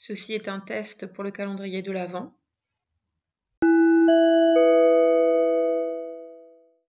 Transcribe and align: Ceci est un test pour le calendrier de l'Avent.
Ceci 0.00 0.32
est 0.32 0.46
un 0.48 0.60
test 0.60 1.06
pour 1.08 1.24
le 1.24 1.32
calendrier 1.32 1.82
de 1.82 1.90
l'Avent. 1.92 2.32